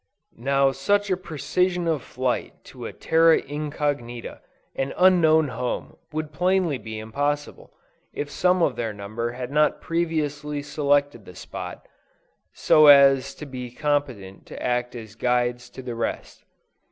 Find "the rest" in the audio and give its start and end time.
15.83-16.45